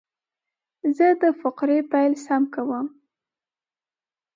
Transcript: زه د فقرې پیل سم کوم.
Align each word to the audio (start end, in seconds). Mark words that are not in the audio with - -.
زه 0.97 1.07
د 1.21 1.23
فقرې 1.41 1.79
پیل 1.91 2.13
سم 2.25 2.43
کوم. 2.53 2.87